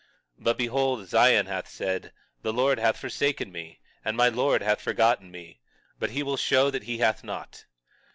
21:14 0.39 0.43
But, 0.45 0.57
behold, 0.57 1.07
Zion 1.07 1.45
hath 1.45 1.69
said: 1.69 2.11
The 2.41 2.51
Lord 2.51 2.79
hath 2.79 2.97
forsaken 2.97 3.51
me, 3.51 3.81
and 4.03 4.17
my 4.17 4.29
Lord 4.29 4.63
hath 4.63 4.81
forgotten 4.81 5.29
me—but 5.29 6.09
he 6.09 6.23
will 6.23 6.37
show 6.37 6.71
that 6.71 6.85
he 6.85 6.97
hath 6.97 7.23
not. 7.23 7.65